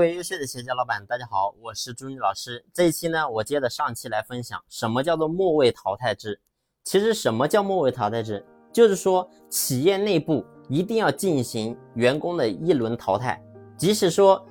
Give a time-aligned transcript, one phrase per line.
[0.00, 2.64] 各位优秀的企业家老板，大家好，我是朱妮老师。
[2.72, 6.40] 这一期呢，我接着上期来分享什么叫做末位淘汰制。
[6.84, 8.42] 其实什么叫末位淘汰制？
[8.72, 13.44] 就是说企业内部一定要进行员工的一轮淘汰，
[13.76, 14.42] 即使说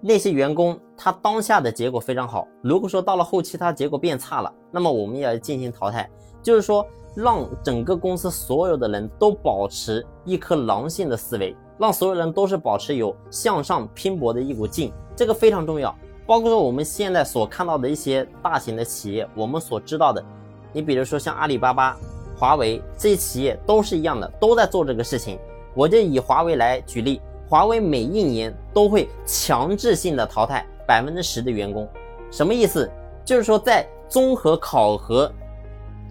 [0.00, 6.08] 那些员工他当下的结果非常好，如果说到了后期他结果变差了，那么我们也要进行淘汰。
[6.44, 6.86] 就是说
[7.16, 11.56] 让整个公司所有的人都保持一颗狼性的思维。
[11.76, 15.92] 让所有人都是保持有向上拼搏的一股劲，这个非常重要。
[16.24, 20.24] 包括说我们现在所看到的一些大型的企业，我们所知道的，
[20.72, 21.96] 你比如说像阿里巴巴、
[22.38, 25.36] 华为这些企业都是一样的，都在做这个事情。
[25.74, 31.88] 我就以华为来举例，华为每一年都会强制性的淘汰百分之十的员工，
[32.30, 32.88] 什么意思？
[33.24, 35.30] 就是说在综合考核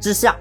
[0.03, 0.35] 之下，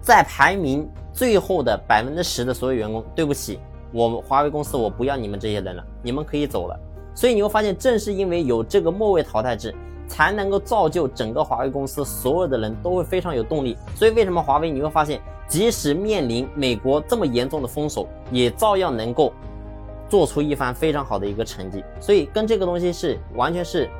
[0.00, 3.58] 在排名最后的百分之十的所有员工，对不起。
[3.90, 6.78] 我们华为公司，我不要你们这些人了，你们可以走了。
[7.12, 9.74] 所以你会发现，正是因为有这个末位淘汰制，
[10.06, 13.76] 才能够造就整个华为公司所有的人都会非常有动力。
[13.96, 19.32] 所以为什么华为你会发现，即使面临美国这么严重的封锁，也照样能够
[20.08, 21.84] 做出一番非常好的一个成绩。
[21.98, 23.90] 所以跟这个东西是完全是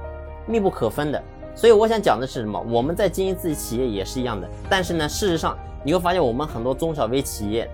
[0.46, 1.20] 密不可分的。
[1.56, 2.62] 所以我想讲的是什么？
[2.68, 4.46] 我们在经营自己企业也是一样的。
[4.68, 7.68] 但是呢，事实上你会发现，我们很多中小微企业。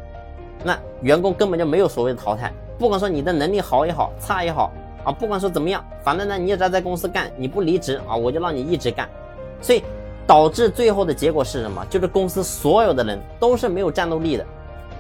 [0.65, 4.71] 那员工根本就没有所谓的淘汰，不管说你的能力好也好，差也好
[5.05, 9.09] 啊，不管说怎么样，反正呢，你只要在公司干，你不离职啊，我就让你一直干。
[9.61, 9.83] 所以
[10.29, 11.85] 导致最后的结果是什么？
[11.91, 14.47] 就是公司所有的人都是没有战斗力的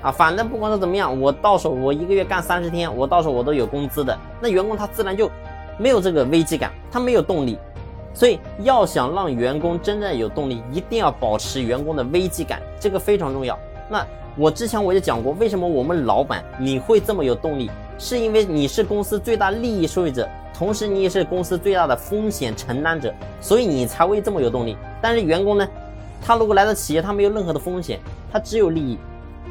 [0.02, 0.10] 啊。
[0.10, 4.18] 反正不管说怎么样，我到手我一个月干三十天，我到手我都有工资的。
[4.40, 5.30] 那员工他自然就
[5.78, 7.56] 没有这个危机感，他没有动力。
[8.14, 13.58] 所以要想让员工真正有动力，一定要保持员工的危机感，这个非常重要。
[13.88, 14.06] 那。
[14.34, 24.74] 我之前我就讲过，为什么我们老板你会这么有动力，是因为你是公司最大利益受益者，同时你也是公司最大的风险承担者，所以你才会这么有动力。
[25.02, 25.68] 但是员工呢，
[26.22, 28.00] 他如果来到企业，他没有任何的风险，
[28.32, 28.98] 他只有利益，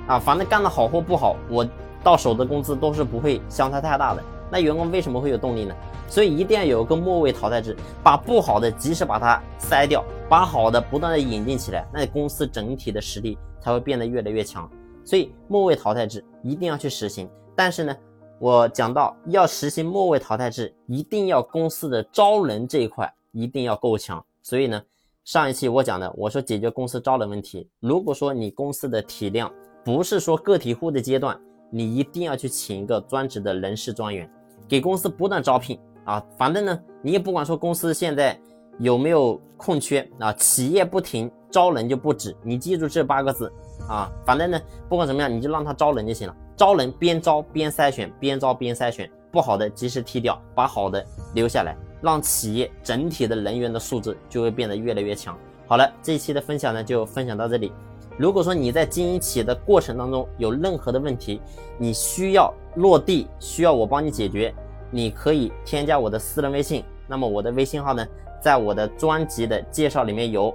[0.08, 1.64] 啊，反正干得好或不好，我
[2.04, 4.24] 到手的工资都是不会相差太大的。
[4.52, 5.74] 那员工为什么会有动力呢？
[6.08, 13.38] 所以一定要有个末位淘汰制，把不好的及时把它筛掉，把好的不断的引进起来，那公司整体的实力。
[13.64, 14.68] 才会变得越来越强，
[15.06, 17.30] 所以末位淘汰制一定要去实行。
[17.56, 17.96] 但是呢，
[18.40, 24.26] 我讲到要实行末位淘汰制，一定要公司的招人这一块一定要够强。
[24.42, 24.82] 所以呢，
[25.26, 27.70] 上一期我讲的，我说解决公司招人问题。
[27.80, 29.54] 如果说你公司的体量
[29.86, 31.40] 不是说个体户的阶段，
[31.70, 34.28] 你一定要去请一个专职的人事专员，
[34.72, 36.24] 给公司不断招聘啊。
[36.38, 38.40] 反正呢，你也不管说公司现在
[38.80, 41.30] 有没有空缺啊，企业不停。
[41.52, 43.52] 招人就不止，你记住这八个字
[43.86, 44.10] 啊！
[44.26, 46.34] 反正呢，不管怎么样，你就让他招人就行了。
[46.56, 55.38] 招人边招边筛选，边招边筛选，不好的及时踢掉，把好的留下来，让企业整体的人员的素质就会变得越来越强。
[55.68, 57.70] 好了，这一期的分享呢就分享到这里。
[58.18, 61.42] 如果说你在经营企业的过程当中有任何的问题，
[61.78, 64.54] 你需要落地，需要我帮你解决，
[64.90, 66.84] 你可以添加我的私人微信。
[67.08, 68.06] 那么我的微信号呢，
[68.42, 70.54] 在我的专辑的介绍里面有。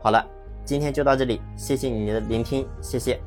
[0.00, 0.24] 好了。
[0.64, 3.18] 今天就到这里，谢谢你的聆听，谢谢。